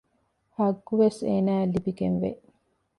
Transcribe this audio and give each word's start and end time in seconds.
ޙައްޤުވެސް 0.55 1.21
އޭނާއަށް 1.27 1.73
ލިބިގެންވޭ 1.73 2.29